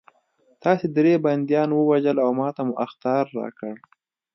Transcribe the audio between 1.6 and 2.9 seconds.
ووژل او ماته مو